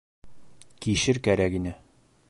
[0.85, 1.79] —Кишер кәрәк ине.